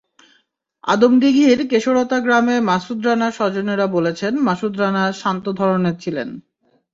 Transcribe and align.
আদমদীঘির 0.83 1.59
কেশরতা 1.69 2.17
গ্রামে 2.19 2.55
মাসুদ 2.61 2.99
রানার 3.05 3.31
স্বজনেরা 3.31 3.85
বলেছেন, 3.87 4.33
মাসুদ 4.39 4.73
রানা 4.79 5.03
শান্ত 5.13 5.45
ধরনের 5.51 5.95
ছিলেন। 5.99 6.29